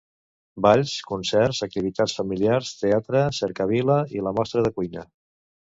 [0.65, 5.11] Balls, concerts, activitats familiars, teatre, cercavila i la Mostra de Cuina.